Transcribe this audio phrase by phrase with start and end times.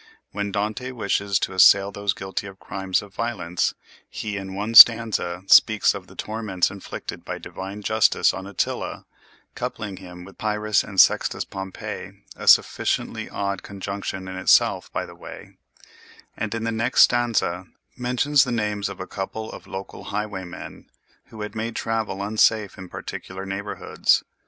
[0.31, 3.75] When Dante wishes to assail those guilty of crimes of violence,
[4.09, 9.05] he in one stanza speaks of the torments inflicted by divine justice on Attila
[9.53, 15.57] (coupling him with Pyrrhus and Sextus Pompey—a sufficiently odd conjunction in itself, by the way),
[16.35, 20.89] and in the next stanza mentions the names of a couple of local highwaymen
[21.25, 24.23] who had made travel unsafe in particular neighborhoods.